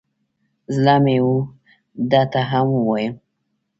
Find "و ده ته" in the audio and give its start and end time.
1.27-2.41